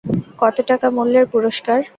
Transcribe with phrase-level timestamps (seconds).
[0.39, 1.79] কত টাকা মূল্যের পুরষ্কার?